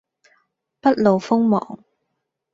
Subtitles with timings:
[0.79, 1.85] 不露鋒芒